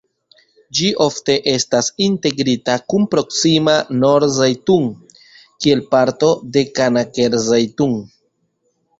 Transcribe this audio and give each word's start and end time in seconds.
Ĝi 0.77 0.87
ofte 1.07 1.33
estas 1.49 1.89
integrita 2.05 2.77
kun 2.93 3.03
proksima 3.11 3.75
Nor-Zejtun 3.97 4.87
kiel 5.65 5.83
parto 5.91 6.31
de 6.57 6.65
Kanaker-Zejtun. 6.79 7.95